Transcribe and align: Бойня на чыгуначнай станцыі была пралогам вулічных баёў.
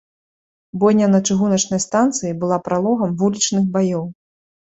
Бойня 0.83 1.09
на 1.15 1.19
чыгуначнай 1.27 1.81
станцыі 1.87 2.33
была 2.43 2.57
пралогам 2.69 3.09
вулічных 3.19 3.63
баёў. 3.77 4.05